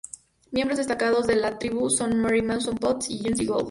[0.49, 3.59] Miembros destacados de la tribu son Marie Mason Potts y Janice Gould.